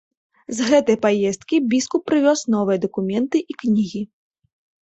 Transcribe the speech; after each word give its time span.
З 0.59 0.69
гэтай 0.69 0.97
паездкі 1.03 1.55
біскуп 1.73 2.03
прывёз 2.13 2.39
новыя 2.57 2.77
дакументы 2.87 3.37
і 3.55 3.59
кнігі. 3.61 4.01